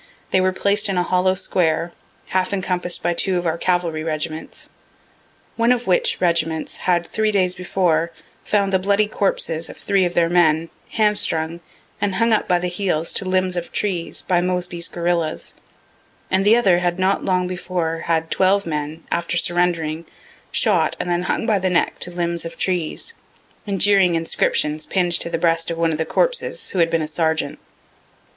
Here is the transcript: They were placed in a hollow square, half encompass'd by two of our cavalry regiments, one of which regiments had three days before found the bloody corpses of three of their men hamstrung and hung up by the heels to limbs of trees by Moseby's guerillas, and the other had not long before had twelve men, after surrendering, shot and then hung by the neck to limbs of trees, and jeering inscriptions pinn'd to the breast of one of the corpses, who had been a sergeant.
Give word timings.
They 0.31 0.41
were 0.41 0.51
placed 0.51 0.89
in 0.89 0.97
a 0.97 1.03
hollow 1.03 1.35
square, 1.35 1.91
half 2.29 2.53
encompass'd 2.53 3.03
by 3.03 3.13
two 3.13 3.37
of 3.37 3.45
our 3.45 3.55
cavalry 3.59 4.03
regiments, 4.03 4.71
one 5.57 5.71
of 5.71 5.85
which 5.85 6.19
regiments 6.19 6.77
had 6.89 7.05
three 7.05 7.29
days 7.31 7.53
before 7.53 8.11
found 8.43 8.73
the 8.73 8.79
bloody 8.79 9.05
corpses 9.05 9.69
of 9.69 9.77
three 9.77 10.03
of 10.03 10.15
their 10.15 10.27
men 10.27 10.71
hamstrung 10.89 11.59
and 12.01 12.15
hung 12.15 12.33
up 12.33 12.47
by 12.47 12.57
the 12.57 12.65
heels 12.67 13.13
to 13.13 13.25
limbs 13.25 13.55
of 13.55 13.71
trees 13.71 14.23
by 14.23 14.41
Moseby's 14.41 14.87
guerillas, 14.87 15.53
and 16.31 16.43
the 16.45 16.55
other 16.55 16.79
had 16.79 16.97
not 16.97 17.23
long 17.23 17.45
before 17.45 17.99
had 18.07 18.31
twelve 18.31 18.65
men, 18.65 19.03
after 19.11 19.37
surrendering, 19.37 20.07
shot 20.51 20.95
and 20.99 21.11
then 21.11 21.21
hung 21.21 21.45
by 21.45 21.59
the 21.59 21.69
neck 21.69 21.99
to 21.99 22.09
limbs 22.09 22.43
of 22.43 22.57
trees, 22.57 23.13
and 23.67 23.79
jeering 23.79 24.15
inscriptions 24.15 24.83
pinn'd 24.87 25.13
to 25.19 25.29
the 25.29 25.37
breast 25.37 25.69
of 25.69 25.77
one 25.77 25.91
of 25.91 25.99
the 25.99 26.05
corpses, 26.05 26.71
who 26.71 26.79
had 26.79 26.89
been 26.89 27.03
a 27.03 27.07
sergeant. 27.07 27.59